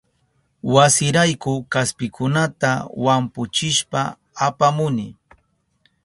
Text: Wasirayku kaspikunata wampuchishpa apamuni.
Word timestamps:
Wasirayku 0.73 1.53
kaspikunata 1.73 2.71
wampuchishpa 3.03 4.01
apamuni. 4.47 5.07